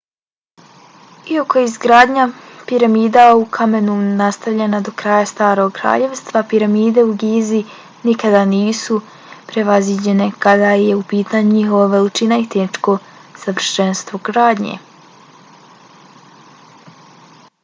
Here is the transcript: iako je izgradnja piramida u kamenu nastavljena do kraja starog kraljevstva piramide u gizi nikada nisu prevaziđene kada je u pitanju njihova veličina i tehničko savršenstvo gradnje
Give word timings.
iako 1.33 1.59
je 1.59 1.63
izgradnja 1.65 2.23
piramida 2.69 3.25
u 3.41 3.43
kamenu 3.57 3.97
nastavljena 4.21 4.79
do 4.87 4.93
kraja 5.01 5.27
starog 5.31 5.75
kraljevstva 5.79 6.41
piramide 6.53 7.03
u 7.09 7.13
gizi 7.25 7.61
nikada 8.09 8.41
nisu 8.53 8.97
prevaziđene 9.51 10.29
kada 10.47 10.71
je 10.85 10.95
u 11.01 11.03
pitanju 11.13 11.55
njihova 11.59 11.85
veličina 11.93 12.39
i 12.45 12.47
tehničko 12.55 12.95
savršenstvo 13.43 14.23
gradnje 14.31 14.79